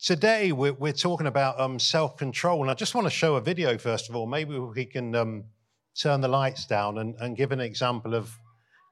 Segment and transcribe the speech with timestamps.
[0.00, 3.76] today we're, we're talking about um, self-control, and I just want to show a video
[3.78, 4.26] first of all.
[4.26, 5.44] Maybe we can um,
[5.98, 8.36] turn the lights down and, and, give an example of,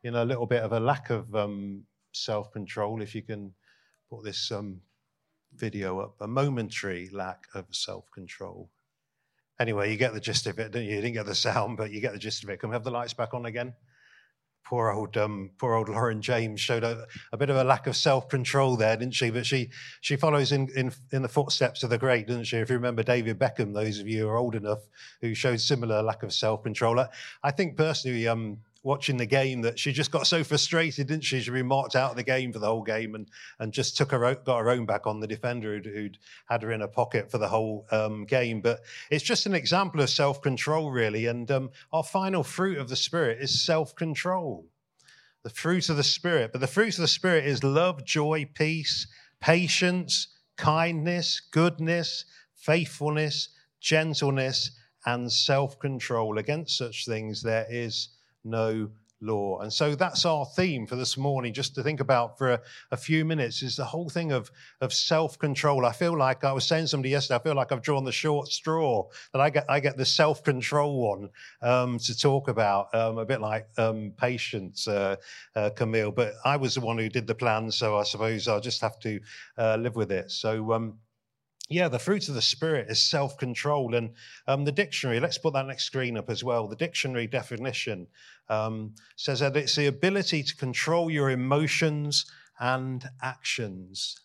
[0.03, 3.03] you know, a little bit of a lack of um, self-control.
[3.03, 3.53] If you can
[4.11, 4.81] put this um,
[5.55, 8.69] video up, a momentary lack of self-control.
[9.59, 10.97] Anyway, you get the gist of it, don't you?
[10.97, 12.61] You didn't get the sound, but you get the gist of it.
[12.61, 13.75] Can we have the lights back on again?
[14.67, 17.97] Poor old um, poor old Lauren James showed a, a bit of a lack of
[17.97, 19.31] self control there, didn't she?
[19.31, 19.71] But she
[20.01, 22.57] she follows in, in in the footsteps of the great, doesn't she?
[22.57, 24.81] If you remember David Beckham, those of you who are old enough
[25.21, 27.05] who showed similar lack of self control.
[27.43, 31.41] I think personally, um, watching the game that she just got so frustrated, didn't she?
[31.41, 34.13] She'd been marked out of the game for the whole game and and just took
[34.13, 36.19] her own, got her own back on the defender who'd, who'd
[36.49, 38.61] had her in a pocket for the whole um, game.
[38.61, 41.27] But it's just an example of self control, really.
[41.27, 44.69] And um, our final fruit of the Spirit is self control.
[45.43, 46.53] The fruit of the Spirit.
[46.53, 49.09] But the fruit of the Spirit is love, joy, peace,
[49.41, 52.25] patience, kindness, goodness,
[52.55, 53.49] faithfulness,
[53.81, 54.71] gentleness,
[55.05, 56.39] and self control.
[56.39, 58.11] Against such things there is
[58.47, 59.61] no law.
[59.61, 62.97] And so that's our theme for this morning, just to think about for a, a
[62.97, 65.87] few minutes, is the whole thing of, of self control.
[65.87, 68.49] I feel like I was saying somebody yesterday, I feel like I've drawn the short
[68.49, 71.31] straw, that I get, I get the self control one
[71.63, 75.17] um, to talk about, um, a bit like um, patience, uh,
[75.55, 76.13] uh, Camille.
[76.13, 78.99] But I was the one who did the plan, so I suppose I'll just have
[79.01, 79.21] to
[79.59, 80.31] uh, live with it.
[80.31, 80.99] So, um,
[81.69, 83.95] yeah, the fruit of the Spirit is self control.
[83.95, 84.11] And
[84.47, 86.69] um, the dictionary, let's put that next screen up as well.
[86.69, 88.07] The dictionary definition
[88.49, 92.27] um, says that it's the ability to control your emotions
[92.61, 94.21] and actions.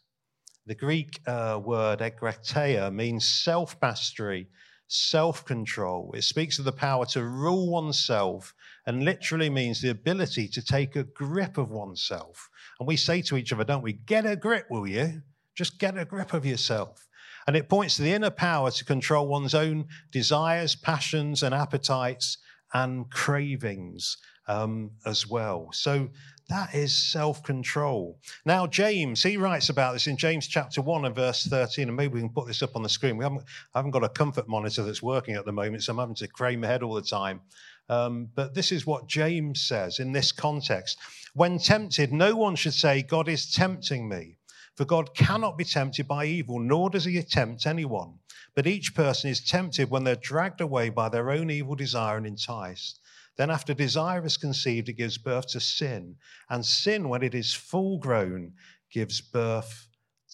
[0.67, 4.47] The Greek uh, word egkrateia means self mastery,
[4.87, 6.13] self control.
[6.15, 8.53] It speaks of the power to rule oneself
[8.85, 12.49] and literally means the ability to take a grip of oneself.
[12.79, 15.23] And we say to each other, don't we, get a grip, will you?
[15.55, 17.07] Just get a grip of yourself.
[17.47, 22.37] And it points to the inner power to control one's own desires, passions, and appetites
[22.73, 25.69] and cravings um, as well.
[25.71, 26.09] So
[26.49, 28.19] that is self control.
[28.45, 32.15] Now, James, he writes about this in James chapter 1 and verse 13, and maybe
[32.15, 33.17] we can put this up on the screen.
[33.17, 33.43] We haven't,
[33.73, 36.27] I haven't got a comfort monitor that's working at the moment, so I'm having to
[36.27, 37.41] crane my head all the time.
[37.89, 40.97] Um, but this is what James says in this context.
[41.33, 44.37] When tempted, no one should say, God is tempting me.
[44.81, 48.17] For God cannot be tempted by evil, nor does he tempt anyone.
[48.55, 52.25] But each person is tempted when they're dragged away by their own evil desire and
[52.25, 52.99] enticed.
[53.37, 56.15] Then, after desire is conceived, it gives birth to sin.
[56.49, 58.53] And sin, when it is full grown,
[58.89, 59.87] gives birth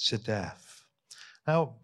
[0.06, 0.86] to death.
[1.46, 1.76] Now,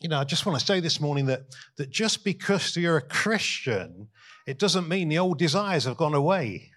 [0.00, 1.42] you know, I just want to say this morning that,
[1.76, 4.08] that just because you're a Christian,
[4.46, 6.70] it doesn't mean the old desires have gone away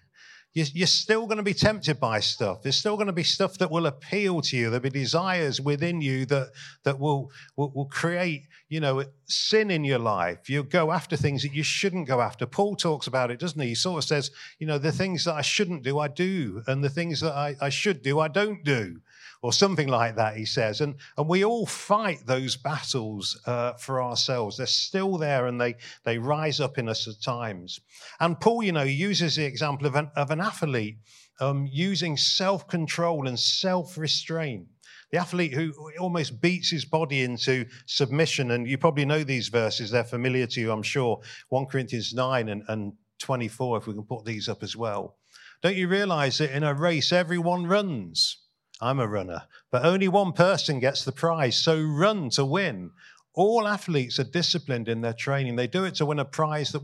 [0.64, 2.62] you're still going to be tempted by stuff.
[2.62, 4.70] There's still going to be stuff that will appeal to you.
[4.70, 6.50] There'll be desires within you that,
[6.84, 10.48] that will, will, will create, you know, sin in your life.
[10.48, 12.46] You'll go after things that you shouldn't go after.
[12.46, 13.68] Paul talks about it, doesn't he?
[13.68, 16.62] He sort of says, you know, the things that I shouldn't do, I do.
[16.66, 19.00] And the things that I, I should do, I don't do
[19.42, 20.80] or something like that, he says.
[20.80, 24.56] And, and we all fight those battles uh, for ourselves.
[24.56, 27.80] They're still there and they, they rise up in us at times.
[28.20, 30.98] And Paul, you know, uses the example of an, of an athlete
[31.40, 34.66] um, using self control and self restraint.
[35.10, 38.50] The athlete who almost beats his body into submission.
[38.50, 41.20] And you probably know these verses, they're familiar to you, I'm sure.
[41.48, 45.16] 1 Corinthians 9 and, and 24, if we can put these up as well.
[45.62, 48.47] Don't you realize that in a race, everyone runs?
[48.80, 51.56] I'm a runner, but only one person gets the prize.
[51.56, 52.90] So run to win.
[53.34, 55.56] All athletes are disciplined in their training.
[55.56, 56.82] They do it to win a prize that,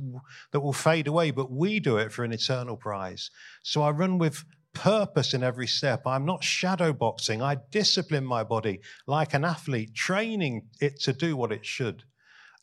[0.53, 3.31] that will fade away, but we do it for an eternal prize.
[3.63, 6.07] So I run with purpose in every step.
[6.07, 7.41] I'm not shadow boxing.
[7.41, 12.05] I discipline my body like an athlete, training it to do what it should.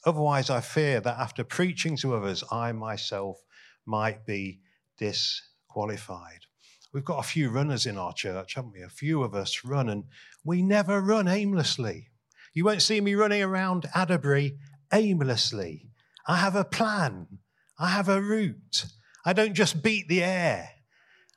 [0.06, 3.38] Otherwise, I fear that after preaching to others, I myself
[3.86, 4.60] might be
[4.98, 6.46] disqualified.
[6.94, 8.82] We've got a few runners in our church, haven't we?
[8.82, 10.04] A few of us run, and
[10.44, 12.10] we never run aimlessly.
[12.54, 14.58] You won't see me running around Adderbury
[14.92, 15.88] aimlessly.
[16.28, 17.40] I have a plan,
[17.80, 18.88] I have a route.
[19.26, 20.70] I don't just beat the air,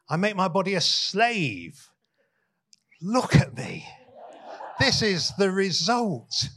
[0.08, 1.88] I make my body a slave.
[3.00, 3.86] Look at me.
[4.80, 6.48] This is the result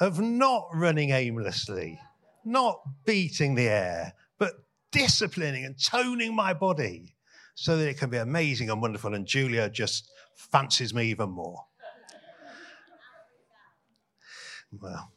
[0.00, 1.98] of not running aimlessly,
[2.44, 4.52] not beating the air, but
[4.90, 7.14] disciplining and toning my body
[7.54, 9.14] so that it can be amazing and wonderful.
[9.14, 11.64] And Julia just fancies me even more.
[14.80, 15.12] Well,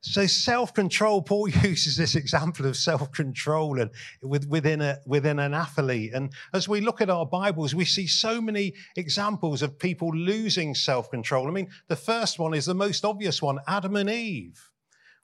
[0.00, 3.90] So self-control, Paul uses this example of self-control and
[4.22, 6.12] within, a, within an athlete.
[6.12, 10.74] And as we look at our Bibles, we see so many examples of people losing
[10.74, 11.48] self-control.
[11.48, 14.70] I mean, the first one is the most obvious one, Adam and Eve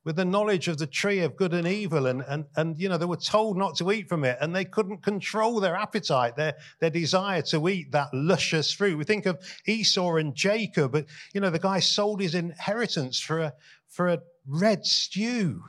[0.04, 2.06] with the knowledge of the tree of good and evil.
[2.06, 4.64] And, and, and, you know, they were told not to eat from it and they
[4.64, 8.96] couldn't control their appetite, their, their desire to eat that luscious fruit.
[8.96, 13.40] We think of Esau and Jacob, but, you know, the guy sold his inheritance for
[13.40, 13.54] a,
[13.88, 15.62] for a red stew.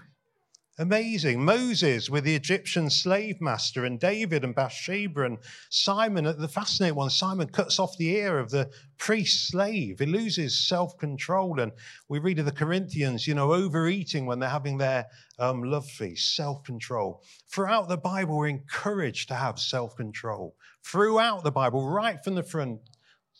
[0.82, 1.46] Amazing.
[1.46, 5.38] Moses with the Egyptian slave master, and David and Bathsheba, and
[5.70, 7.12] Simon, the fascinating one.
[7.12, 8.68] Simon cuts off the ear of the
[8.98, 10.00] priest slave.
[10.00, 11.60] He loses self control.
[11.60, 11.72] And
[12.10, 15.06] we read of the Corinthians, you know, overeating when they're having their
[15.38, 17.22] um, love feast, self control.
[17.52, 20.56] Throughout the Bible, we're encouraged to have self control.
[20.84, 22.80] Throughout the Bible, right from the front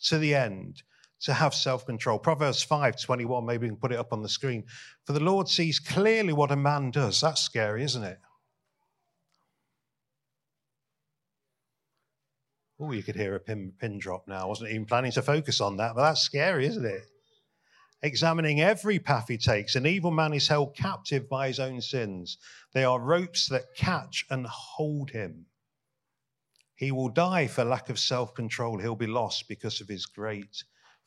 [0.04, 0.84] to the end
[1.22, 2.18] to have self control.
[2.18, 4.64] Proverbs 5 21, maybe we can put it up on the screen.
[5.04, 7.20] For the Lord sees clearly what a man does.
[7.20, 8.18] That's scary, isn't it?
[12.80, 14.42] Oh, you could hear a pin, pin drop now.
[14.42, 17.04] I wasn't even planning to focus on that, but that's scary, isn't it?
[18.02, 22.38] Examining every path he takes, an evil man is held captive by his own sins.
[22.74, 25.46] They are ropes that catch and hold him.
[26.74, 28.80] He will die for lack of self control.
[28.80, 30.64] He'll be lost because of his great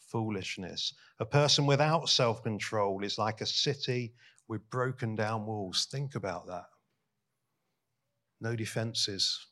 [0.08, 0.94] foolishness.
[1.20, 4.14] A person without self control is like a city
[4.48, 5.88] with broken down walls.
[5.92, 6.66] Think about that.
[8.42, 9.48] No defenses,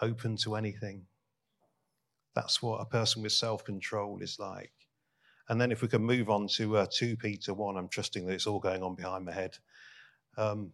[0.00, 1.06] open to anything.
[2.34, 4.72] That's what a person with self control is like.
[5.48, 8.34] And then if we can move on to uh, 2 Peter 1, I'm trusting that
[8.34, 9.58] it's all going on behind my head.
[10.38, 10.70] Um,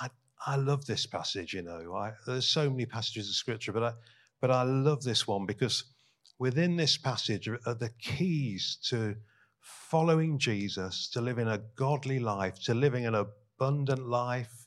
[0.00, 0.08] I,
[0.46, 1.94] I love this passage, you know.
[1.94, 3.92] I, there's so many passages of scripture, but I,
[4.40, 5.84] but I love this one because
[6.40, 9.14] within this passage are the keys to
[9.60, 14.66] following Jesus, to living a godly life, to living an abundant life,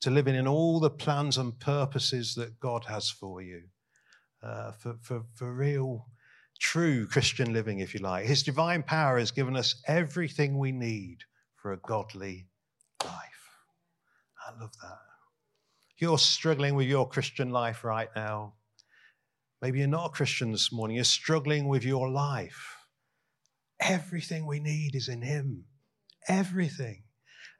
[0.00, 3.62] to living in all the plans and purposes that God has for you,
[4.42, 6.06] uh, for, for, for real,
[6.60, 8.26] true Christian living, if you like.
[8.26, 11.18] His divine power has given us everything we need
[11.54, 12.48] for a godly
[13.04, 13.12] life.
[14.44, 14.98] I love that.
[15.98, 18.54] You're struggling with your Christian life right now.
[19.62, 22.76] Maybe you're not a Christian this morning, you're struggling with your life.
[23.78, 25.64] Everything we need is in Him.
[26.28, 27.04] Everything.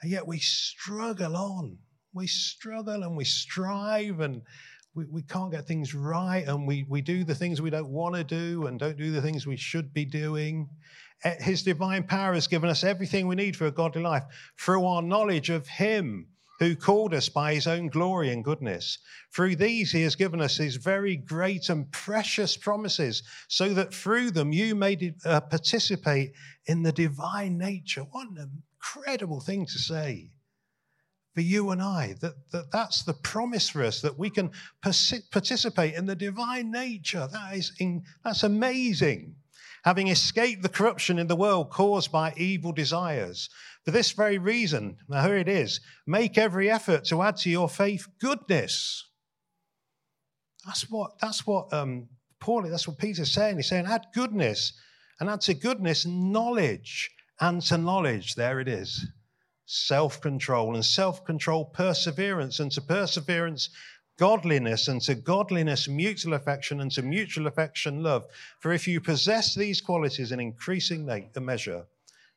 [0.02, 1.78] And yet we struggle on.
[2.12, 4.42] We struggle and we strive and
[4.94, 8.16] we, we can't get things right and we, we do the things we don't want
[8.16, 10.68] to do and don't do the things we should be doing.
[11.22, 14.24] Eh, his divine power has given us everything we need for a godly life
[14.58, 16.26] through our knowledge of Him
[16.62, 18.98] who called us by his own glory and goodness.
[19.34, 24.30] Through these, he has given us his very great and precious promises, so that through
[24.30, 26.32] them you may uh, participate
[26.66, 28.02] in the divine nature.
[28.02, 30.30] What an incredible thing to say
[31.34, 34.50] for you and I, that, that that's the promise for us, that we can
[34.82, 37.26] participate in the divine nature.
[37.32, 39.34] That is in, that's amazing.
[39.84, 43.50] Having escaped the corruption in the world caused by evil desires
[43.84, 47.68] for this very reason, now here it is make every effort to add to your
[47.68, 49.08] faith goodness.
[50.64, 52.08] That's what, that's what um,
[52.40, 53.56] Paul, that's what Peter's saying.
[53.56, 54.72] He's saying, add goodness,
[55.18, 59.04] and add to goodness knowledge, and to knowledge, there it is,
[59.66, 63.70] self control, and self control, perseverance, and to perseverance,
[64.22, 68.24] godliness, and to godliness, mutual affection, and to mutual affection, love.
[68.60, 71.04] For if you possess these qualities in increasing
[71.40, 71.84] measure,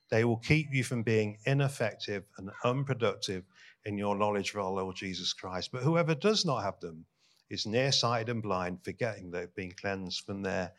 [0.10, 3.44] they will keep you from being ineffective and unproductive
[3.86, 5.72] in your knowledge of our Lord Jesus Christ.
[5.72, 7.06] But whoever does not have them
[7.52, 10.72] is nearsighted and blind, forgetting they've been cleansed from their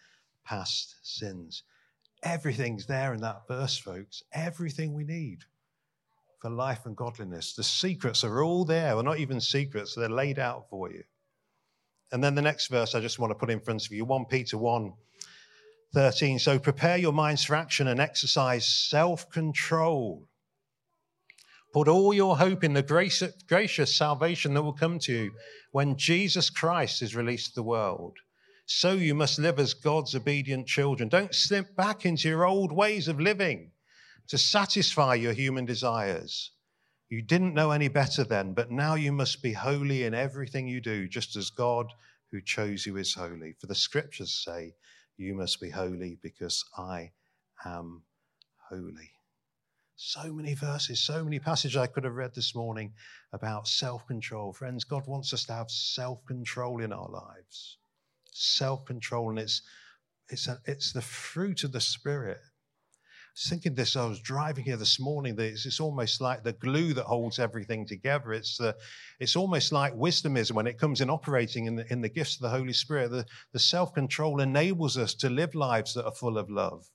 [0.44, 1.62] past sins.
[2.25, 4.25] Everything's there in that verse, folks.
[4.32, 5.44] Everything we need
[6.40, 7.55] for life and godliness.
[7.55, 8.95] The secrets are all there.
[8.95, 11.02] They're not even secrets, they're laid out for you.
[12.12, 14.26] And then the next verse I just want to put in front of you 1
[14.26, 14.93] Peter 1
[15.95, 16.38] 13.
[16.38, 20.28] So prepare your minds for action and exercise self control.
[21.73, 22.83] Put all your hope in the
[23.49, 25.33] gracious salvation that will come to you
[25.73, 28.16] when Jesus Christ is released to the world.
[28.66, 31.09] So you must live as God's obedient children.
[31.09, 33.73] Don't slip back into your old ways of living
[34.28, 36.50] to satisfy your human desires.
[37.09, 40.80] You didn't know any better then, but now you must be holy in everything you
[40.80, 41.92] do, just as God
[42.30, 43.54] who chose you is holy.
[43.61, 44.75] For the scriptures say,
[45.16, 47.12] you must be holy because I
[47.64, 48.02] am
[48.68, 49.12] holy.
[49.95, 52.92] So many verses, so many passages I could have read this morning
[53.33, 54.52] about self control.
[54.52, 57.78] Friends, God wants us to have self control in our lives.
[58.33, 59.62] Self control, and it's,
[60.28, 62.40] it's, a, it's the fruit of the Spirit.
[63.45, 66.95] Thinking this, I was driving here this morning, that it's, it's almost like the glue
[66.95, 68.33] that holds everything together.
[68.33, 68.75] It's, the,
[69.21, 72.37] it's almost like wisdom is when it comes in operating in the, in the gifts
[72.37, 73.11] of the Holy Spirit.
[73.11, 76.88] The, the self control enables us to live lives that are full of love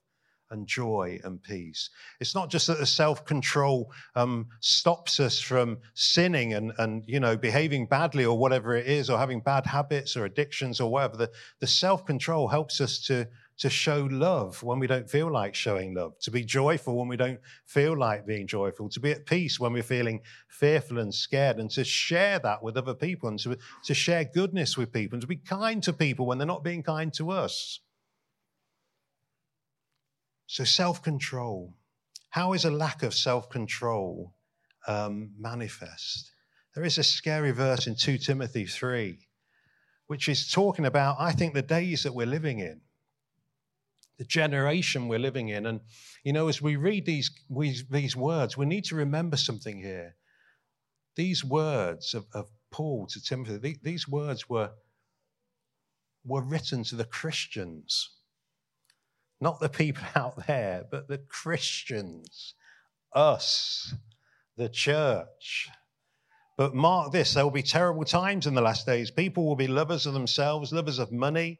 [0.52, 1.90] and joy and peace.
[2.20, 7.36] It's not just that the self-control um, stops us from sinning and, and you know
[7.36, 11.18] behaving badly or whatever it is, or having bad habits or addictions or whatever.
[11.18, 13.28] The, the self-control helps us to
[13.62, 17.16] to show love when we don't feel like showing love, to be joyful when we
[17.16, 21.58] don't feel like being joyful, to be at peace when we're feeling fearful and scared,
[21.58, 25.22] and to share that with other people, and to, to share goodness with people, and
[25.22, 27.82] to be kind to people when they're not being kind to us.
[30.48, 31.76] So, self control.
[32.32, 34.34] How is a lack of self control
[34.88, 36.32] um, manifest?
[36.74, 39.20] There is a scary verse in 2 Timothy 3,
[40.08, 42.82] which is talking about, I think, the days that we're living in,
[44.22, 45.66] the generation we're living in.
[45.66, 45.80] And,
[46.24, 47.32] you know, as we read these,
[47.90, 50.16] these words, we need to remember something here.
[51.16, 54.70] These words of, of Paul to Timothy, these words were,
[56.24, 58.12] were written to the Christians
[59.42, 62.54] not the people out there, but the Christians,
[63.12, 63.94] us,
[64.56, 65.68] the church.
[66.58, 69.10] But mark this there will be terrible times in the last days.
[69.10, 71.60] People will be lovers of themselves, lovers of money,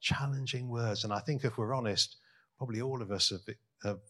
[0.00, 1.04] Challenging words.
[1.04, 2.16] And I think if we're honest,
[2.58, 4.00] probably all of us have, have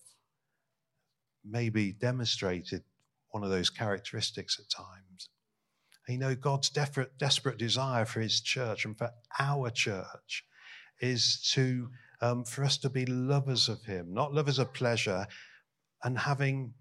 [1.45, 2.83] maybe demonstrated
[3.31, 5.29] one of those characteristics at times.
[6.09, 10.45] you know, God's desperate, desperate desire for his church and for our church
[11.01, 11.89] is to
[12.21, 15.27] um, for us to be lovers of Him, not lovers of pleasure,
[16.03, 16.73] and having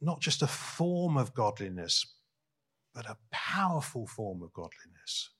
[0.00, 2.04] not just a form of godliness,
[2.94, 5.30] but a powerful form of godliness,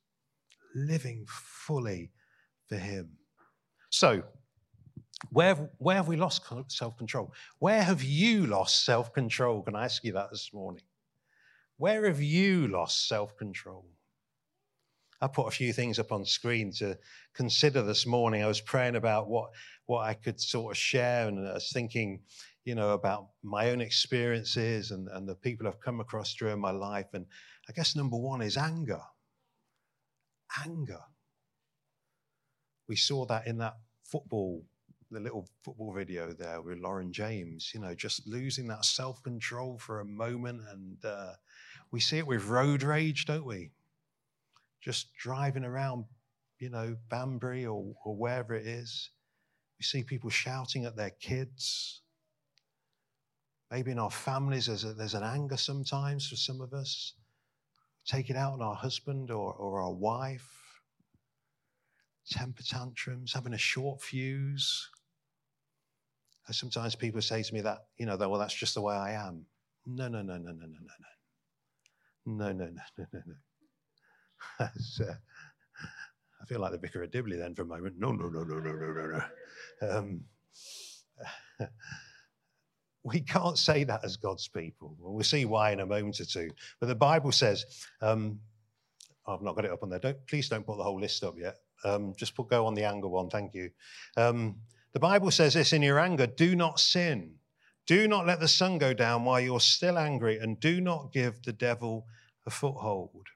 [0.74, 2.10] living fully
[2.68, 3.10] for Him.
[3.90, 4.22] So,
[5.30, 7.32] where, where have we lost self control?
[7.58, 9.62] Where have you lost self control?
[9.62, 10.82] Can I ask you that this morning?
[11.76, 13.86] Where have you lost self control?
[15.20, 16.98] I put a few things up on screen to
[17.34, 18.42] consider this morning.
[18.42, 19.50] I was praying about what,
[19.86, 22.20] what I could sort of share, and I was thinking,
[22.64, 26.72] you know, about my own experiences and, and the people I've come across during my
[26.72, 27.06] life.
[27.14, 27.26] And
[27.68, 29.00] I guess number one is anger.
[30.64, 31.00] Anger.
[32.88, 34.62] We saw that in that football,
[35.10, 39.78] the little football video there with Lauren James, you know, just losing that self control
[39.78, 40.62] for a moment.
[40.70, 41.32] And uh,
[41.90, 43.70] we see it with road rage, don't we?
[44.84, 46.04] just driving around,
[46.58, 49.10] you know, Banbury or, or wherever it is.
[49.78, 52.02] We see people shouting at their kids.
[53.70, 57.14] Maybe in our families, there's, a, there's an anger sometimes for some of us.
[58.06, 60.63] Take it out on our husband or, or our wife.
[62.30, 64.88] Temper tantrums, having a short fuse.
[66.50, 69.12] Sometimes people say to me that, you know, that, well, that's just the way I
[69.12, 69.46] am.
[69.86, 71.06] No, no, no, no, no, no, no, no.
[72.26, 73.34] No, no, no, no, no, no.
[74.60, 75.14] uh,
[76.42, 77.96] I feel like the vicar of Dibley then for a moment.
[77.98, 79.22] No, no, no, no, no, no, no,
[79.80, 79.98] no.
[79.98, 80.24] Um,
[83.02, 84.96] we can't say that as God's people.
[84.98, 86.50] Well, we'll see why in a moment or two.
[86.80, 88.40] But the Bible says, um,
[89.26, 89.98] I've not got it up on there.
[89.98, 91.56] Don't, please don't put the whole list up yet.
[91.84, 93.28] Um, just put go on the anger one.
[93.28, 93.70] Thank you.
[94.16, 94.56] Um,
[94.92, 97.34] the Bible says this in your anger, do not sin.
[97.86, 101.42] Do not let the sun go down while you're still angry, and do not give
[101.42, 102.06] the devil
[102.46, 103.26] a foothold.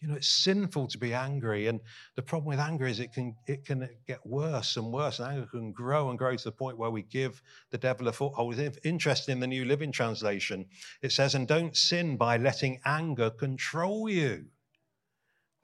[0.00, 1.66] You know, it's sinful to be angry.
[1.66, 1.80] And
[2.14, 5.18] the problem with anger is it can, it can get worse and worse.
[5.18, 8.12] And anger can grow and grow to the point where we give the devil a
[8.12, 8.58] foothold.
[8.58, 10.66] It's interesting in the New Living Translation.
[11.00, 14.44] It says, and don't sin by letting anger control you.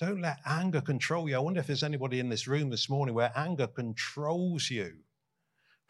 [0.00, 1.37] Don't let anger control you.
[1.37, 4.95] I wonder if there's anybody in this room this morning where anger controls you.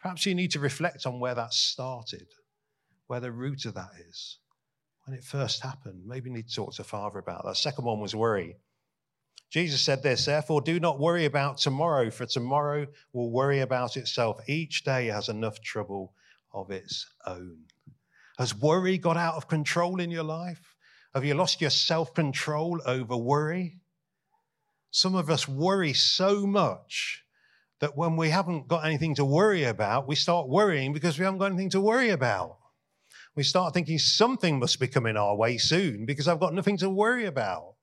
[0.01, 2.27] Perhaps you need to reflect on where that started,
[3.07, 4.39] where the root of that is
[5.05, 6.03] when it first happened.
[6.05, 7.55] Maybe you need to talk to Father about that.
[7.55, 8.57] Second one was worry.
[9.49, 14.37] Jesus said this, therefore, do not worry about tomorrow, for tomorrow will worry about itself.
[14.47, 16.13] Each day has enough trouble
[16.53, 17.59] of its own.
[18.37, 20.75] Has worry got out of control in your life?
[21.13, 23.80] Have you lost your self control over worry?
[24.91, 27.23] Some of us worry so much
[27.79, 31.39] that when we haven't got anything to worry about, we start worrying because we haven't
[31.39, 32.57] got anything to worry about.
[33.35, 36.89] We start thinking something must be coming our way soon because I've got nothing to
[36.89, 37.75] worry about.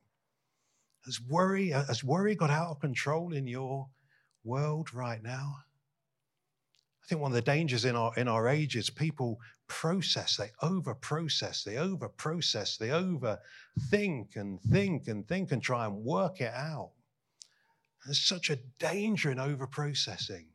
[1.07, 3.88] Has worry, has worry got out of control in your
[4.45, 5.57] world right now?
[7.03, 10.50] I think one of the dangers in our in our age is people process, they
[10.61, 13.38] over process, they over process, they over
[13.88, 16.91] think and think and think and try and work it out.
[18.09, 20.49] There's such a danger in over processing.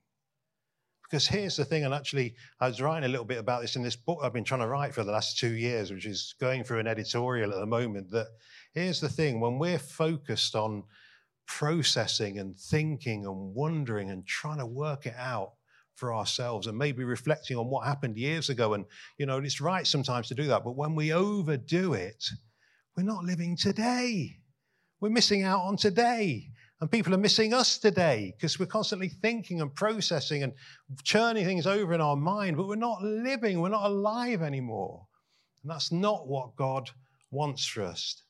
[1.04, 3.84] Because here's the thing, and actually, I was writing a little bit about this in
[3.84, 6.64] this book I've been trying to write for the last two years, which is going
[6.64, 8.10] through an editorial at the moment.
[8.10, 8.28] That
[8.74, 10.84] here's the thing when we're focused on
[11.46, 15.52] processing and thinking and wondering and trying to work it out
[15.96, 18.74] for ourselves and maybe reflecting on what happened years ago.
[18.74, 18.86] And,
[19.20, 20.64] you know, it's right sometimes to do that.
[20.64, 22.26] But when we overdo it,
[22.98, 24.38] we're not living today.
[25.00, 26.48] We're missing out on today.
[26.84, 30.52] And people are missing us today because we're constantly thinking and processing and
[31.06, 35.08] churning things over in our mind, but we're not living, we're not alive anymore.
[35.62, 36.90] And that's not what God
[37.32, 38.22] wants for us.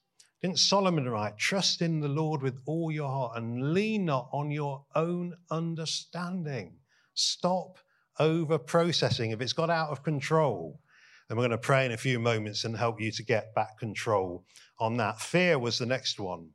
[0.43, 4.51] Didn't Solomon write, Trust in the Lord with all your heart and lean not on
[4.51, 6.75] your own understanding?
[7.15, 7.79] Stop
[8.19, 9.31] over processing.
[9.31, 10.79] If it's got out of control,
[11.27, 13.79] then we're going to pray in a few moments and help you to get back
[13.79, 14.45] control
[14.79, 15.19] on that.
[15.19, 16.51] Fear was the next one.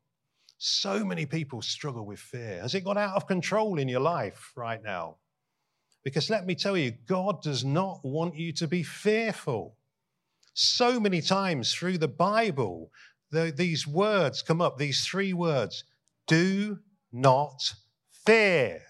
[0.58, 2.60] So many people struggle with fear.
[2.60, 5.16] Has it got out of control in your life right now?
[6.02, 9.76] Because let me tell you, God does not want you to be fearful.
[10.54, 12.90] So many times through the Bible,
[13.30, 15.84] the, these words come up, these three words
[16.26, 16.78] do
[17.12, 17.74] not
[18.26, 18.82] fear.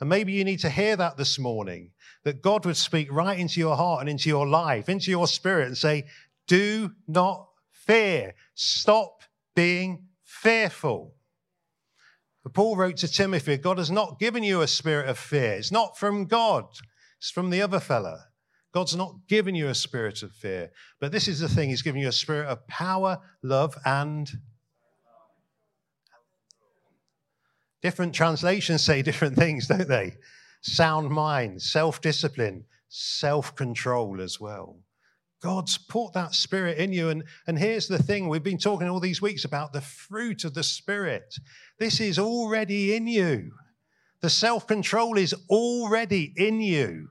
[0.00, 1.92] And maybe you need to hear that this morning
[2.24, 5.68] that God would speak right into your heart and into your life, into your spirit,
[5.68, 6.06] and say,
[6.48, 8.34] Do not fear.
[8.54, 9.22] Stop
[9.54, 11.14] being fearful.
[12.54, 15.52] Paul wrote to Timothy, God has not given you a spirit of fear.
[15.52, 16.64] It's not from God,
[17.18, 18.26] it's from the other fella.
[18.72, 20.70] God's not given you a spirit of fear.
[20.98, 24.30] But this is the thing He's given you a spirit of power, love, and.
[27.82, 30.16] Different translations say different things, don't they?
[30.62, 34.78] Sound mind, self discipline, self control as well.
[35.42, 37.08] God's put that spirit in you.
[37.08, 40.54] And, and here's the thing we've been talking all these weeks about the fruit of
[40.54, 41.34] the spirit.
[41.78, 43.50] This is already in you.
[44.20, 47.08] The self control is already in you.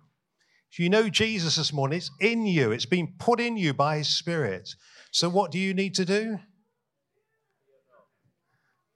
[0.72, 3.98] If you know Jesus this morning, it's in you, it's been put in you by
[3.98, 4.70] his spirit.
[5.12, 6.40] So, what do you need to do?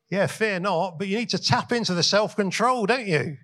[0.09, 3.36] Yeah, fear not, but you need to tap into the self control, don't you?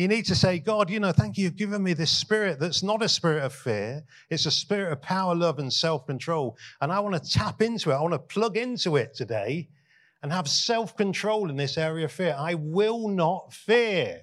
[0.00, 2.82] You need to say, God, you know, thank you, you've given me this spirit that's
[2.82, 4.02] not a spirit of fear.
[4.30, 6.56] It's a spirit of power, love, and self control.
[6.80, 7.96] And I want to tap into it.
[7.96, 9.68] I want to plug into it today
[10.22, 12.34] and have self control in this area of fear.
[12.34, 14.22] I will not fear.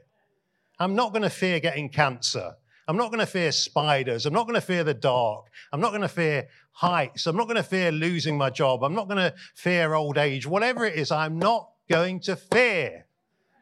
[0.79, 2.55] I'm not going to fear getting cancer.
[2.87, 4.25] I'm not going to fear spiders.
[4.25, 5.45] I'm not going to fear the dark.
[5.71, 7.27] I'm not going to fear heights.
[7.27, 8.83] I'm not going to fear losing my job.
[8.83, 10.47] I'm not going to fear old age.
[10.47, 13.05] Whatever it is, I'm not going to fear.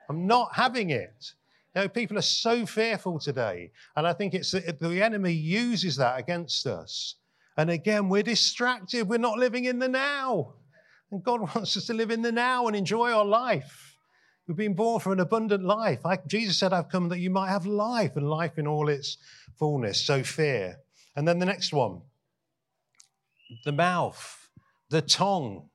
[0.07, 1.33] I'm not having it.
[1.75, 3.71] You know, people are so fearful today.
[3.97, 7.15] And I think it's the enemy uses that against us.
[7.57, 9.09] And again, we're distracted.
[9.09, 10.53] We're not living in the now.
[11.11, 13.97] And God wants us to live in the now and enjoy our life.
[14.47, 16.05] We've been born for an abundant life.
[16.05, 19.17] I, Jesus said, I've come that you might have life and life in all its
[19.57, 19.99] fullness.
[19.99, 20.77] So fear.
[21.15, 22.01] And then the next one
[23.63, 24.49] the mouth,
[24.89, 25.69] the tongue.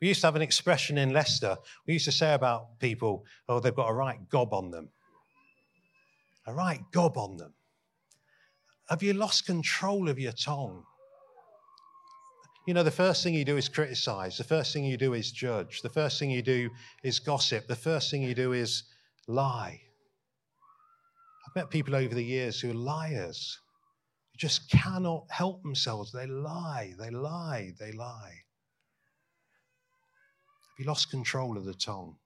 [0.00, 1.56] We used to have an expression in Leicester.
[1.86, 4.90] We used to say about people, oh, they've got a right gob on them
[6.46, 7.54] a right gob on them?
[8.88, 10.84] Have you lost control of your tongue?
[12.66, 14.38] You know, the first thing you do is criticize.
[14.38, 15.82] The first thing you do is judge.
[15.82, 16.70] The first thing you do
[17.04, 17.68] is gossip.
[17.68, 18.84] The first thing you do is
[19.28, 19.80] lie.
[21.46, 23.58] I've met people over the years who are liars,
[24.32, 26.10] who just cannot help themselves.
[26.10, 28.42] They lie, they lie, they lie.
[30.70, 32.16] Have you lost control of the tongue?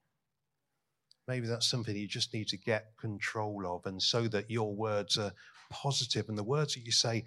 [1.27, 5.17] Maybe that's something you just need to get control of, and so that your words
[5.17, 5.33] are
[5.69, 7.23] positive and the words that you say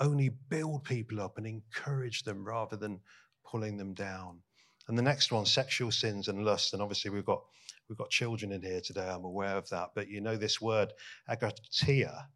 [0.00, 3.00] only build people up and encourage them rather than
[3.44, 4.40] pulling them down.
[4.86, 6.72] And the next one, sexual sins and lust.
[6.72, 7.42] And obviously, we've got
[7.88, 9.08] we've got children in here today.
[9.08, 9.90] I'm aware of that.
[9.94, 10.92] But you know, this word
[11.28, 12.26] egkrateia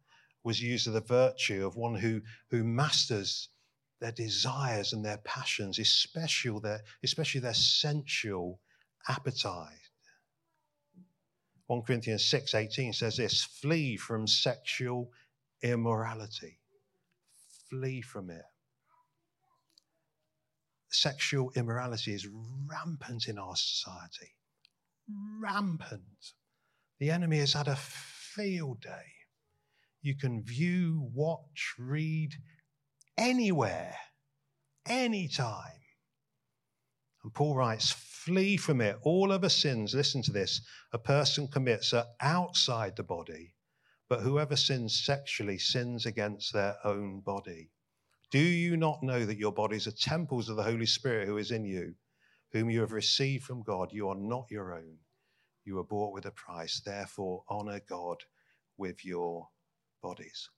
[0.43, 3.49] was used as the virtue of one who who masters
[3.99, 8.59] their desires and their passions, especially their especially their sensual
[9.07, 9.82] appetite.
[11.67, 15.11] 1 Corinthians 6:18 says this, flee from sexual
[15.61, 16.59] immorality.
[17.69, 18.45] Flee from it.
[20.89, 24.35] Sexual immorality is rampant in our society.
[25.41, 26.33] Rampant.
[26.99, 29.13] The enemy has had a field day.
[30.01, 32.35] You can view, watch, read
[33.17, 33.95] anywhere,
[34.85, 35.82] anytime.
[37.23, 38.97] And Paul writes, flee from it.
[39.03, 43.53] All other sins, listen to this, a person commits are outside the body,
[44.09, 47.69] but whoever sins sexually sins against their own body.
[48.31, 51.51] Do you not know that your bodies are temples of the Holy Spirit who is
[51.51, 51.93] in you,
[52.51, 53.89] whom you have received from God?
[53.91, 54.97] You are not your own.
[55.65, 56.81] You were bought with a price.
[56.83, 58.17] Therefore, honor God
[58.75, 59.49] with your
[60.01, 60.49] bodies.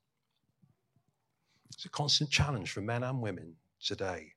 [1.73, 4.34] It's a constant challenge for men and women today.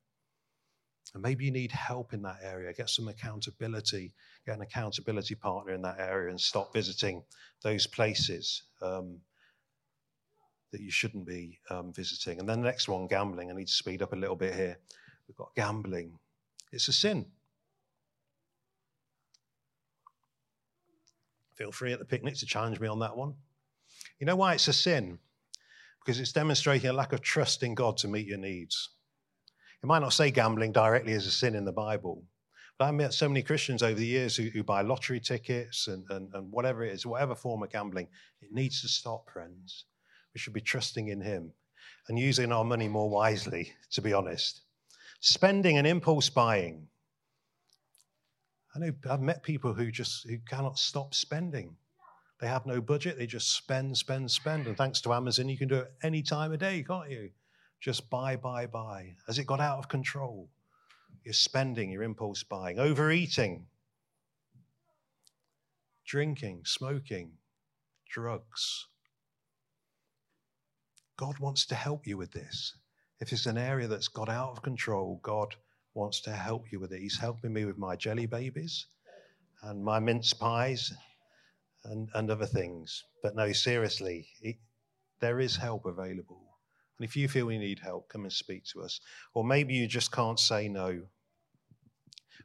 [1.15, 2.73] And maybe you need help in that area.
[2.73, 4.13] Get some accountability,
[4.47, 7.23] get an accountability partner in that area, and stop visiting
[7.63, 9.21] those places um,
[10.71, 12.39] that you shouldn't be um, visiting.
[12.39, 13.51] And then the next one, gambling.
[13.51, 14.79] I need to speed up a little bit here.
[15.27, 16.19] We've got gambling,
[16.73, 17.27] it's a sin.
[21.55, 23.35] Feel free at the picnic to challenge me on that one.
[24.21, 25.19] You know why it's a sin?
[26.01, 28.91] Because it's demonstrating a lack of trust in God to meet your needs.
[29.83, 32.25] It might not say gambling directly as a sin in the Bible,
[32.79, 36.05] but I've met so many Christians over the years who, who buy lottery tickets and,
[36.11, 38.09] and, and whatever it is, whatever form of gambling.
[38.41, 39.85] It needs to stop, friends.
[40.35, 41.53] We should be trusting in Him
[42.09, 44.63] and using our money more wisely, to be honest.
[45.21, 46.89] Spending and impulse buying.
[48.75, 51.77] I know I've met people who just who cannot stop spending.
[52.41, 54.67] They have no budget, they just spend, spend, spend.
[54.69, 57.31] And thanks to Amazon, you can do it any time of day, can't you?
[57.81, 59.15] Just buy, buy, buy.
[59.27, 60.49] Has it got out of control?
[61.25, 63.67] You're spending, your impulse buying, overeating,
[66.05, 67.33] drinking, smoking,
[68.09, 68.87] drugs.
[71.17, 72.75] God wants to help you with this.
[73.21, 75.55] If it's an area that's got out of control, God
[75.95, 77.01] wants to help you with it.
[77.01, 78.87] He's helping me with my jelly babies
[79.63, 80.93] and my mince pies
[81.85, 83.05] and, and other things.
[83.23, 84.57] But no, seriously, it,
[85.21, 86.48] there is help available.
[86.99, 89.01] And if you feel you need help, come and speak to us.
[89.35, 91.03] Or maybe you just can't say no.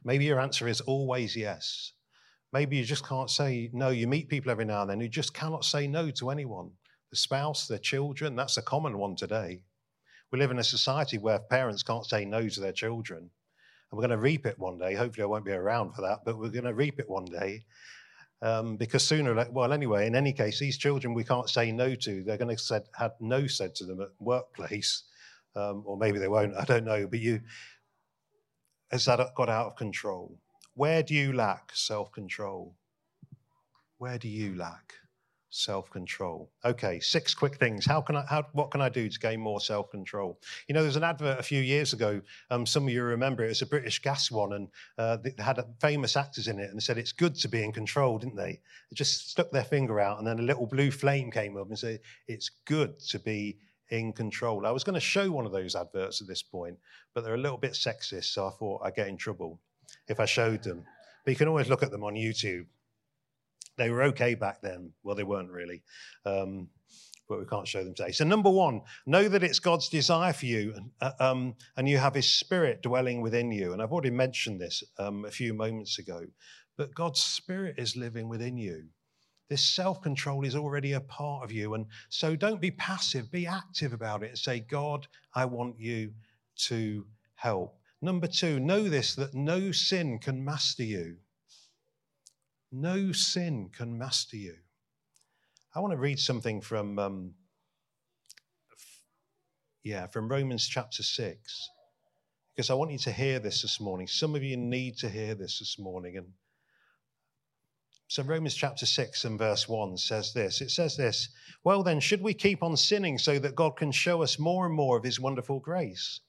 [0.04, 1.92] Maybe your answer is always yes.
[2.52, 3.88] Maybe you just can't say no.
[3.88, 6.70] You meet people every now and then who just cannot say no to anyone
[7.10, 8.34] the spouse, their children.
[8.34, 9.62] That's a common one today.
[10.32, 13.18] We live in a society where parents can't say no to their children.
[13.20, 13.30] And
[13.92, 14.94] we're going to reap it one day.
[14.94, 17.64] Hopefully, I won't be around for that, but we're going to reap it one day.
[18.44, 22.22] Um, because sooner, well, anyway, in any case, these children we can't say no to.
[22.22, 25.04] They're going to have no said to them at workplace,
[25.56, 26.54] um, or maybe they won't.
[26.54, 27.06] I don't know.
[27.06, 27.40] But you,
[28.90, 30.38] has that got out of control?
[30.74, 32.76] Where do you lack self-control?
[33.96, 34.92] Where do you lack
[35.54, 36.50] self-control?
[36.64, 37.86] Okay, six quick things.
[37.86, 38.24] How can I?
[38.28, 40.40] How, what can I do to gain more self-control?
[40.68, 42.20] You know, there's an advert a few years ago.
[42.50, 43.48] Um, some of you remember it.
[43.48, 46.98] Was a British Gas one, and uh, they had famous actors in it, and said
[46.98, 48.60] it's good to be in control, didn't they?
[48.90, 51.78] They just stuck their finger out, and then a little blue flame came up and
[51.78, 53.58] said it's good to be
[53.90, 54.66] in control.
[54.66, 56.78] I was going to show one of those adverts at this point,
[57.14, 59.60] but they're a little bit sexist, so I thought I'd get in trouble
[60.08, 60.84] if I showed them.
[61.24, 62.66] But you can always look at them on YouTube.
[63.76, 64.92] They were okay back then.
[65.02, 65.82] Well, they weren't really.
[66.24, 66.68] Um,
[67.28, 68.12] but we can't show them today.
[68.12, 72.14] So, number one, know that it's God's desire for you, uh, um, and you have
[72.14, 73.72] His Spirit dwelling within you.
[73.72, 76.26] And I've already mentioned this um, a few moments ago,
[76.76, 78.84] but God's Spirit is living within you.
[79.48, 81.74] This self control is already a part of you.
[81.74, 86.12] And so, don't be passive, be active about it and say, God, I want you
[86.66, 87.06] to
[87.36, 87.78] help.
[88.02, 91.16] Number two, know this that no sin can master you.
[92.76, 94.56] No sin can master you.
[95.76, 97.34] I want to read something from, um,
[99.84, 101.70] yeah, from Romans chapter 6,
[102.52, 104.08] because I want you to hear this this morning.
[104.08, 106.16] Some of you need to hear this this morning.
[106.16, 106.32] And
[108.08, 111.28] so, Romans chapter 6 and verse 1 says this It says this,
[111.62, 114.74] Well, then, should we keep on sinning so that God can show us more and
[114.74, 116.22] more of his wonderful grace?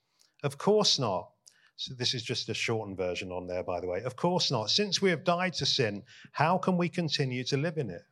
[0.43, 1.31] Of course not.
[1.77, 4.01] So this is just a shortened version on there, by the way.
[4.03, 4.69] Of course not.
[4.69, 8.03] Since we have died to sin, how can we continue to live in it?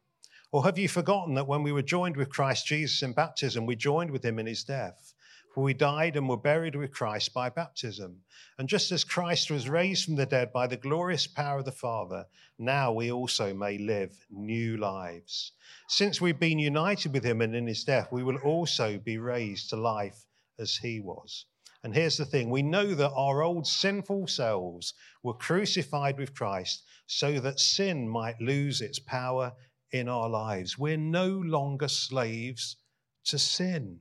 [0.52, 3.76] Or have you forgotten that when we were joined with Christ Jesus in baptism, we
[3.76, 5.14] joined with him in his death?
[5.54, 8.22] For we died and were buried with Christ by baptism.
[8.58, 11.72] And just as Christ was raised from the dead by the glorious power of the
[11.72, 12.26] Father,
[12.60, 15.54] now we also may live new lives.
[15.88, 19.70] Since we've been united with him and in his death, we will also be raised
[19.70, 20.26] to life
[20.60, 21.46] as he was.
[21.84, 26.84] And here's the thing we know that our old sinful selves were crucified with Christ
[27.08, 29.52] so that sin might lose its power
[29.92, 30.78] in our lives.
[30.78, 32.78] We're no longer slaves
[33.26, 34.00] to sin.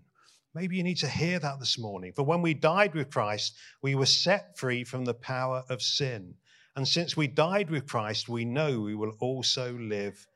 [0.54, 2.12] Maybe you need to hear that this morning.
[2.14, 6.34] For when we died with Christ, we were set free from the power of sin.
[6.76, 10.26] And since we died with Christ, we know we will also live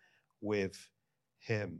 [0.40, 0.88] with
[1.38, 1.78] him.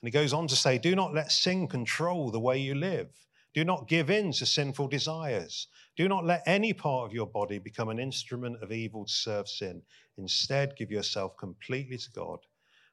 [0.00, 3.08] And he goes on to say, Do not let sin control the way you live.
[3.52, 5.66] Do not give in to sinful desires.
[5.96, 9.48] Do not let any part of your body become an instrument of evil to serve
[9.48, 9.82] sin.
[10.18, 12.38] Instead, give yourself completely to God.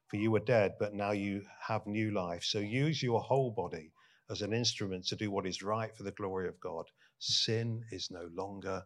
[0.08, 2.44] For you were dead, but now you have new life.
[2.44, 3.92] So use your whole body
[4.30, 6.86] as an instrument to do what is right for the glory of God.
[7.20, 8.84] Sin is no longer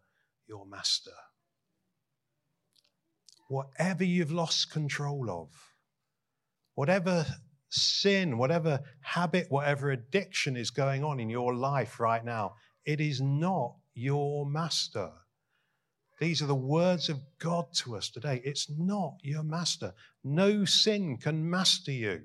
[0.48, 1.12] your master.
[3.48, 5.50] Whatever you've lost control of,
[6.76, 7.26] whatever
[7.72, 12.56] sin, whatever habit, whatever addiction is going on in your life right now,
[12.86, 15.12] it is not your master.
[16.20, 18.42] These are the words of God to us today.
[18.44, 19.94] It's not your master.
[20.24, 22.22] No sin can master you.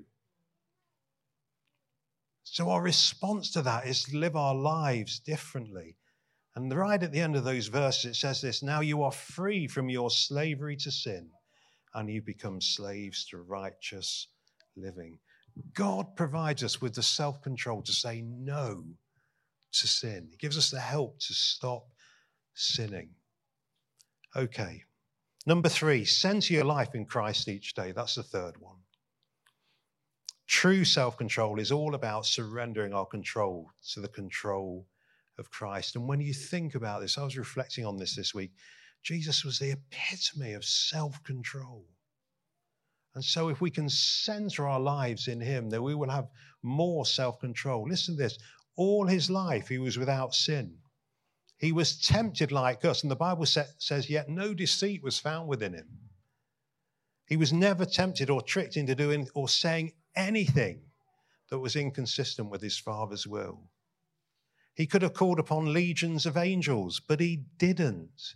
[2.43, 5.97] So, our response to that is to live our lives differently.
[6.55, 9.67] And right at the end of those verses, it says this Now you are free
[9.67, 11.29] from your slavery to sin,
[11.93, 14.27] and you become slaves to righteous
[14.75, 15.19] living.
[15.73, 18.83] God provides us with the self control to say no
[19.73, 20.27] to sin.
[20.31, 21.87] He gives us the help to stop
[22.53, 23.09] sinning.
[24.35, 24.83] Okay.
[25.45, 27.91] Number three, center your life in Christ each day.
[27.91, 28.77] That's the third one.
[30.47, 34.85] True self control is all about surrendering our control to the control
[35.37, 35.95] of Christ.
[35.95, 38.51] And when you think about this, I was reflecting on this this week.
[39.03, 41.85] Jesus was the epitome of self control.
[43.15, 46.27] And so, if we can center our lives in Him, then we will have
[46.61, 47.87] more self control.
[47.87, 48.37] Listen to this
[48.77, 50.77] all his life, he was without sin.
[51.57, 53.01] He was tempted like us.
[53.01, 55.87] And the Bible says, yet no deceit was found within him.
[57.27, 60.83] He was never tempted or tricked into doing or saying anything
[61.49, 63.71] that was inconsistent with his Father's will.
[64.75, 68.35] He could have called upon legions of angels, but he didn't.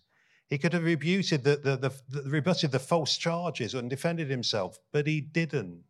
[0.52, 4.78] He could have rebutted the, the, the, the, rebutted the false charges and defended himself,
[4.92, 5.86] but he didn't.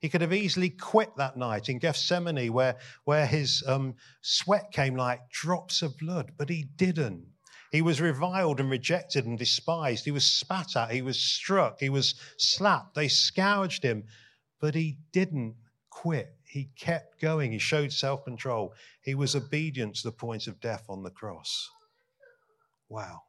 [0.00, 4.94] He could have easily quit that night in Gethsemane, where, where his um, sweat came
[4.94, 7.26] like drops of blood, but he didn't.
[7.72, 10.04] He was reviled and rejected and despised.
[10.04, 10.92] He was spat at.
[10.92, 11.80] He was struck.
[11.80, 12.94] He was slapped.
[12.94, 14.04] They scourged him,
[14.60, 15.56] but he didn't
[15.90, 16.32] quit.
[16.44, 17.50] He kept going.
[17.50, 18.72] He showed self control.
[19.02, 21.68] He was obedient to the point of death on the cross.
[22.88, 23.22] Wow.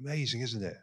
[0.00, 0.76] Amazing, isn't it?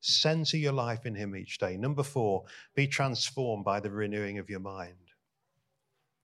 [0.00, 1.76] Center your life in Him each day.
[1.76, 4.96] Number four, be transformed by the renewing of your mind.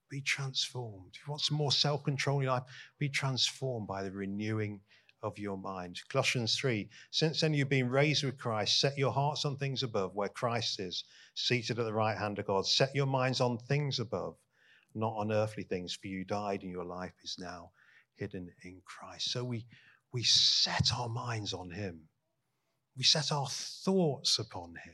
[0.09, 1.11] Be transformed.
[1.13, 2.63] If you want some more self control in your life,
[2.97, 4.81] be transformed by the renewing
[5.21, 5.99] of your mind.
[6.09, 10.15] Colossians 3 Since then you've been raised with Christ, set your hearts on things above,
[10.15, 11.03] where Christ is,
[11.35, 12.65] seated at the right hand of God.
[12.65, 14.35] Set your minds on things above,
[14.93, 17.71] not on earthly things, for you died and your life is now
[18.15, 19.31] hidden in Christ.
[19.31, 19.65] So we,
[20.11, 22.09] we set our minds on Him
[22.99, 24.93] we set our thoughts upon him.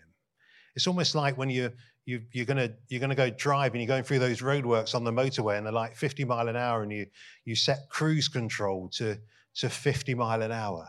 [0.76, 1.72] It's almost like when you,
[2.06, 5.12] you, you're going you're gonna go drive and you're going through those roadworks on the
[5.12, 7.08] motorway and they're like 50 mile an hour and you,
[7.46, 9.18] you set cruise control to,
[9.56, 10.88] to 50 mile an hour.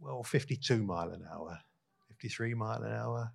[0.00, 1.60] Well, 52 mile an hour,
[2.08, 3.32] 53 mile an hour.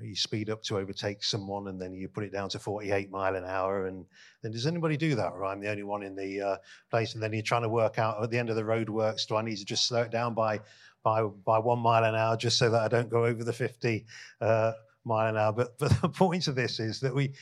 [0.00, 3.34] You speed up to overtake someone and then you put it down to 48 mile
[3.34, 3.86] an hour.
[3.86, 4.04] And
[4.42, 5.32] then does anybody do that?
[5.32, 6.56] Or I'm the only one in the uh,
[6.90, 7.14] place.
[7.14, 9.42] And then you're trying to work out at the end of the roadworks, do I
[9.42, 10.60] need to just slow it down by
[11.02, 14.04] by, by one mile an hour just so that I don't go over the 50
[14.40, 14.72] uh,
[15.04, 15.52] mile an hour.
[15.52, 17.32] But, but the point of this is that we,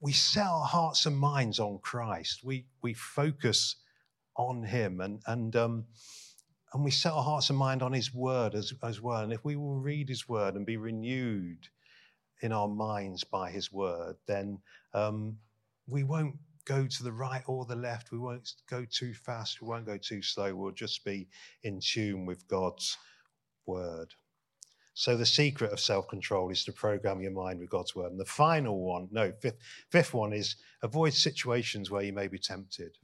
[0.00, 2.42] we set our hearts and minds on Christ.
[2.44, 3.76] We, we focus
[4.36, 5.84] on Him and, and, um,
[6.72, 9.22] and we set our hearts and mind on His Word as, as well.
[9.22, 11.68] And if we will read His Word and be renewed
[12.40, 14.58] in our minds by His Word, then
[14.94, 15.36] um,
[15.86, 18.12] we won't go to the right or the left.
[18.12, 19.60] We won't go too fast.
[19.60, 20.54] We won't go too slow.
[20.54, 21.28] We'll just be
[21.62, 22.96] in tune with God's
[23.66, 24.08] word.
[24.94, 28.12] So the secret of self-control is to program your mind with God's word.
[28.12, 29.56] And the final one, no, fifth,
[29.90, 32.98] fifth one is avoid situations where you may be tempted.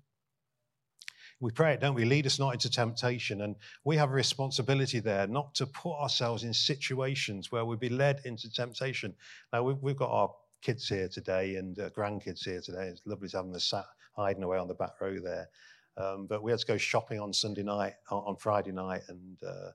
[1.41, 2.05] We pray it, don't we?
[2.05, 3.43] Lead us not into temptation.
[3.43, 7.89] And we have a responsibility there not to put ourselves in situations where we'd be
[7.89, 9.15] led into temptation.
[9.53, 10.31] Now, we've, we've got our
[10.63, 12.89] kids here today and uh, grandkids here today.
[12.89, 13.85] It's lovely to have them sat
[14.17, 15.49] hiding away on the back row there.
[15.97, 19.71] Um, but we had to go shopping on Sunday night, on Friday night, and uh,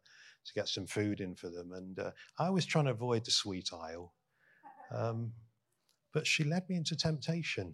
[0.45, 1.71] to get some food in for them.
[1.73, 4.13] And uh, I was trying to avoid the sweet aisle,
[4.91, 5.31] um,
[6.13, 7.73] but she led me into temptation.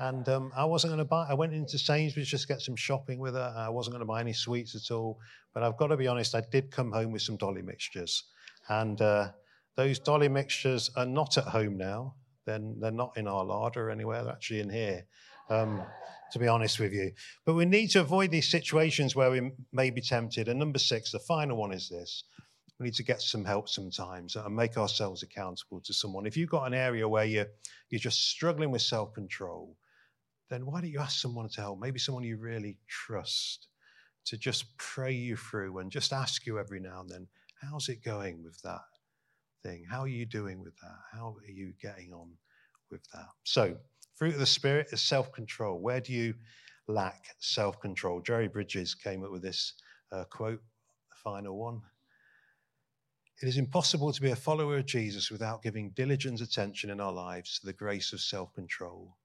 [0.00, 1.26] And um, I wasn't going to buy.
[1.28, 3.54] I went into Sainsbury's just to get some shopping with her.
[3.54, 5.18] I wasn't going to buy any sweets at all.
[5.52, 6.34] But I've got to be honest.
[6.34, 8.24] I did come home with some dolly mixtures,
[8.70, 9.32] and uh,
[9.76, 12.14] those dolly mixtures are not at home now.
[12.46, 14.24] Then they're not in our larder anywhere.
[14.24, 15.04] They're actually in here,
[15.50, 15.82] um,
[16.32, 17.12] to be honest with you.
[17.44, 20.48] But we need to avoid these situations where we may be tempted.
[20.48, 22.24] And number six, the final one is this
[22.78, 26.24] we need to get some help sometimes and make ourselves accountable to someone.
[26.24, 27.48] If you've got an area where you're,
[27.90, 29.76] you're just struggling with self control,
[30.50, 31.80] then why don't you ask someone to help?
[31.80, 33.68] Maybe someone you really trust
[34.26, 37.26] to just pray you through and just ask you every now and then,
[37.62, 38.82] how's it going with that
[39.62, 39.84] thing?
[39.88, 40.98] How are you doing with that?
[41.12, 42.32] How are you getting on
[42.90, 43.28] with that?
[43.44, 43.76] So,
[44.16, 45.80] fruit of the Spirit is self control.
[45.80, 46.34] Where do you
[46.88, 48.20] lack self control?
[48.20, 49.74] Jerry Bridges came up with this
[50.12, 50.60] uh, quote,
[51.10, 51.80] the final one.
[53.42, 57.12] It is impossible to be a follower of Jesus without giving diligent attention in our
[57.12, 59.16] lives to the grace of self control.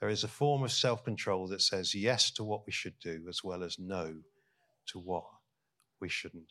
[0.00, 3.26] There is a form of self control that says yes to what we should do
[3.28, 4.22] as well as no
[4.86, 5.24] to what
[6.00, 6.48] we shouldn't